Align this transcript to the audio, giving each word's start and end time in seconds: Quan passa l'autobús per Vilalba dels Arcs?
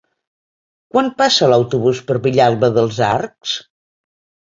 Quan 0.93 1.09
passa 1.19 1.49
l'autobús 1.51 2.01
per 2.07 2.15
Vilalba 2.23 2.71
dels 2.79 2.99
Arcs? 3.09 3.53